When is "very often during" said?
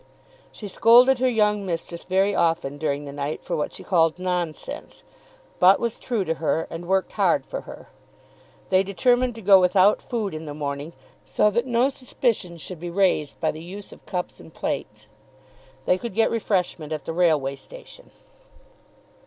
2.05-3.05